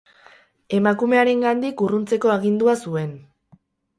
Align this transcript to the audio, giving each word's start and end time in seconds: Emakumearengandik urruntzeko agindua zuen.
Emakumearengandik 0.77 1.83
urruntzeko 1.87 2.33
agindua 2.37 2.75
zuen. 2.87 3.13